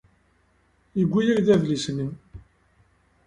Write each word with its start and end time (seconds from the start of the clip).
Yewwi-yak-d 0.97 1.47
adlis-nni. 1.55 2.07